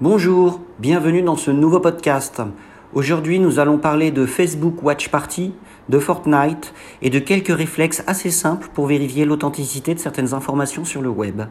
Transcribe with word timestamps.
Bonjour, 0.00 0.60
bienvenue 0.78 1.22
dans 1.22 1.34
ce 1.34 1.50
nouveau 1.50 1.80
podcast. 1.80 2.40
Aujourd'hui, 2.94 3.40
nous 3.40 3.58
allons 3.58 3.78
parler 3.78 4.12
de 4.12 4.26
Facebook 4.26 4.80
Watch 4.84 5.08
Party, 5.08 5.52
de 5.88 5.98
Fortnite 5.98 6.72
et 7.02 7.10
de 7.10 7.18
quelques 7.18 7.48
réflexes 7.48 8.04
assez 8.06 8.30
simples 8.30 8.68
pour 8.72 8.86
vérifier 8.86 9.24
l'authenticité 9.24 9.96
de 9.96 9.98
certaines 9.98 10.34
informations 10.34 10.84
sur 10.84 11.02
le 11.02 11.08
web. 11.08 11.42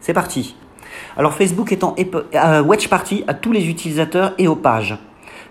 C'est 0.00 0.12
parti. 0.12 0.56
Alors 1.16 1.34
Facebook 1.34 1.72
en 1.80 1.94
euh, 2.34 2.62
Watch 2.64 2.88
Party 2.88 3.22
à 3.28 3.34
tous 3.34 3.52
les 3.52 3.70
utilisateurs 3.70 4.34
et 4.38 4.48
aux 4.48 4.56
pages. 4.56 4.98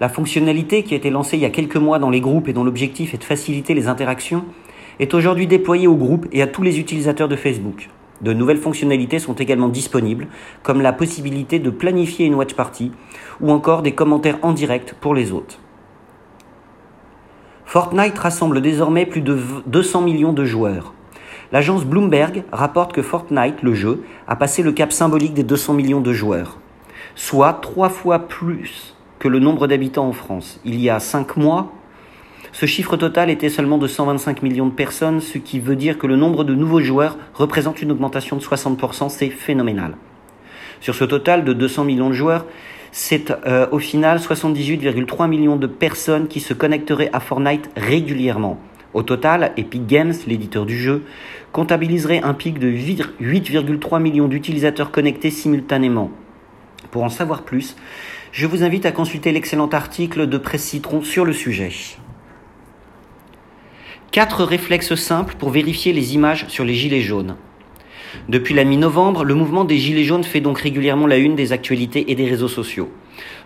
La 0.00 0.08
fonctionnalité 0.08 0.82
qui 0.82 0.94
a 0.94 0.96
été 0.96 1.10
lancée 1.10 1.36
il 1.36 1.42
y 1.42 1.44
a 1.44 1.50
quelques 1.50 1.76
mois 1.76 1.98
dans 1.98 2.08
les 2.08 2.22
groupes 2.22 2.48
et 2.48 2.54
dont 2.54 2.64
l'objectif 2.64 3.12
est 3.12 3.18
de 3.18 3.24
faciliter 3.24 3.74
les 3.74 3.86
interactions 3.86 4.46
est 4.98 5.12
aujourd'hui 5.12 5.46
déployée 5.46 5.88
aux 5.88 5.96
groupes 5.96 6.26
et 6.32 6.40
à 6.40 6.46
tous 6.46 6.62
les 6.62 6.80
utilisateurs 6.80 7.28
de 7.28 7.36
Facebook. 7.36 7.90
De 8.20 8.32
nouvelles 8.32 8.58
fonctionnalités 8.58 9.18
sont 9.18 9.34
également 9.34 9.68
disponibles, 9.68 10.28
comme 10.62 10.80
la 10.80 10.92
possibilité 10.92 11.58
de 11.58 11.70
planifier 11.70 12.26
une 12.26 12.34
watch 12.34 12.54
party 12.54 12.92
ou 13.40 13.50
encore 13.50 13.82
des 13.82 13.92
commentaires 13.92 14.38
en 14.42 14.52
direct 14.52 14.94
pour 15.00 15.14
les 15.14 15.32
hôtes. 15.32 15.58
Fortnite 17.66 18.18
rassemble 18.18 18.62
désormais 18.62 19.06
plus 19.06 19.20
de 19.20 19.38
200 19.66 20.02
millions 20.02 20.32
de 20.32 20.44
joueurs. 20.44 20.94
L'agence 21.52 21.84
Bloomberg 21.84 22.44
rapporte 22.50 22.92
que 22.92 23.02
Fortnite, 23.02 23.62
le 23.62 23.74
jeu, 23.74 24.04
a 24.26 24.36
passé 24.36 24.62
le 24.62 24.72
cap 24.72 24.92
symbolique 24.92 25.34
des 25.34 25.42
200 25.42 25.74
millions 25.74 26.00
de 26.00 26.12
joueurs, 26.12 26.58
soit 27.14 27.52
trois 27.54 27.88
fois 27.88 28.20
plus 28.20 28.96
que 29.18 29.28
le 29.28 29.38
nombre 29.38 29.66
d'habitants 29.66 30.08
en 30.08 30.12
France. 30.12 30.60
Il 30.64 30.80
y 30.80 30.90
a 30.90 31.00
cinq 31.00 31.36
mois, 31.36 31.72
ce 32.58 32.64
chiffre 32.64 32.96
total 32.96 33.28
était 33.28 33.50
seulement 33.50 33.76
de 33.76 33.86
125 33.86 34.42
millions 34.42 34.64
de 34.64 34.72
personnes, 34.72 35.20
ce 35.20 35.36
qui 35.36 35.60
veut 35.60 35.76
dire 35.76 35.98
que 35.98 36.06
le 36.06 36.16
nombre 36.16 36.42
de 36.42 36.54
nouveaux 36.54 36.80
joueurs 36.80 37.18
représente 37.34 37.82
une 37.82 37.92
augmentation 37.92 38.34
de 38.34 38.40
60%, 38.40 39.10
c'est 39.10 39.28
phénoménal. 39.28 39.94
Sur 40.80 40.94
ce 40.94 41.04
total 41.04 41.44
de 41.44 41.52
200 41.52 41.84
millions 41.84 42.08
de 42.08 42.14
joueurs, 42.14 42.46
c'est 42.92 43.30
euh, 43.46 43.66
au 43.72 43.78
final 43.78 44.20
78,3 44.20 45.28
millions 45.28 45.56
de 45.56 45.66
personnes 45.66 46.28
qui 46.28 46.40
se 46.40 46.54
connecteraient 46.54 47.10
à 47.12 47.20
Fortnite 47.20 47.68
régulièrement. 47.76 48.58
Au 48.94 49.02
total, 49.02 49.52
Epic 49.58 49.86
Games, 49.86 50.14
l'éditeur 50.26 50.64
du 50.64 50.78
jeu, 50.78 51.02
comptabiliserait 51.52 52.22
un 52.22 52.32
pic 52.32 52.58
de 52.58 52.70
8,3 52.70 54.00
millions 54.00 54.28
d'utilisateurs 54.28 54.92
connectés 54.92 55.30
simultanément. 55.30 56.10
Pour 56.90 57.04
en 57.04 57.10
savoir 57.10 57.42
plus, 57.42 57.76
je 58.32 58.46
vous 58.46 58.62
invite 58.62 58.86
à 58.86 58.92
consulter 58.92 59.30
l'excellent 59.32 59.68
article 59.68 60.26
de 60.26 60.38
Presse 60.38 60.64
Citron 60.64 61.02
sur 61.02 61.26
le 61.26 61.34
sujet. 61.34 61.70
Quatre 64.10 64.44
réflexes 64.44 64.94
simples 64.94 65.34
pour 65.38 65.50
vérifier 65.50 65.92
les 65.92 66.14
images 66.14 66.46
sur 66.48 66.64
les 66.64 66.74
gilets 66.74 67.02
jaunes. 67.02 67.36
Depuis 68.28 68.54
la 68.54 68.64
mi-novembre, 68.64 69.24
le 69.24 69.34
mouvement 69.34 69.64
des 69.64 69.78
Gilets 69.78 70.04
jaunes 70.04 70.22
fait 70.24 70.40
donc 70.40 70.58
régulièrement 70.58 71.06
la 71.06 71.16
une 71.16 71.36
des 71.36 71.52
actualités 71.52 72.10
et 72.10 72.14
des 72.14 72.26
réseaux 72.26 72.48
sociaux. 72.48 72.90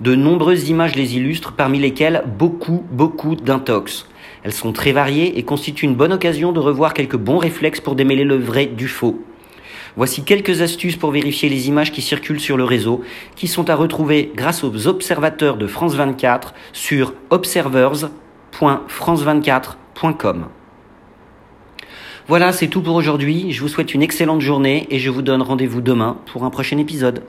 De 0.00 0.14
nombreuses 0.14 0.68
images 0.68 0.94
les 0.96 1.16
illustrent, 1.16 1.52
parmi 1.52 1.78
lesquelles 1.78 2.24
beaucoup, 2.38 2.84
beaucoup 2.90 3.36
d'intox. 3.36 4.06
Elles 4.42 4.52
sont 4.52 4.72
très 4.72 4.92
variées 4.92 5.38
et 5.38 5.44
constituent 5.44 5.86
une 5.86 5.94
bonne 5.94 6.12
occasion 6.12 6.52
de 6.52 6.60
revoir 6.60 6.92
quelques 6.94 7.16
bons 7.16 7.38
réflexes 7.38 7.80
pour 7.80 7.94
démêler 7.94 8.24
le 8.24 8.36
vrai 8.36 8.66
du 8.66 8.88
faux. 8.88 9.22
Voici 9.96 10.24
quelques 10.24 10.60
astuces 10.60 10.96
pour 10.96 11.10
vérifier 11.10 11.48
les 11.48 11.68
images 11.68 11.90
qui 11.90 12.02
circulent 12.02 12.40
sur 12.40 12.58
le 12.58 12.64
réseau, 12.64 13.02
qui 13.34 13.48
sont 13.48 13.70
à 13.70 13.74
retrouver 13.74 14.30
grâce 14.34 14.62
aux 14.62 14.86
observateurs 14.86 15.56
de 15.56 15.66
France 15.66 15.94
24 15.94 16.52
sur 16.72 17.14
observers.france24.com. 17.30 19.85
Voilà, 22.28 22.52
c'est 22.52 22.68
tout 22.68 22.82
pour 22.82 22.96
aujourd'hui. 22.96 23.52
Je 23.52 23.60
vous 23.60 23.68
souhaite 23.68 23.94
une 23.94 24.02
excellente 24.02 24.40
journée 24.40 24.86
et 24.90 24.98
je 24.98 25.10
vous 25.10 25.22
donne 25.22 25.42
rendez-vous 25.42 25.80
demain 25.80 26.18
pour 26.32 26.44
un 26.44 26.50
prochain 26.50 26.78
épisode. 26.78 27.22